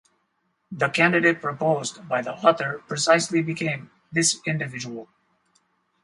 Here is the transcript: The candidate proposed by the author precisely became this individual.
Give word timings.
The 0.71 0.89
candidate 0.89 1.41
proposed 1.43 2.09
by 2.09 2.23
the 2.23 2.33
author 2.33 2.81
precisely 2.87 3.43
became 3.43 3.91
this 4.11 4.39
individual. 4.47 5.07